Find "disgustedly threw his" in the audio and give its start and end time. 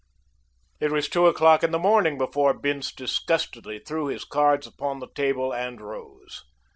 2.91-4.23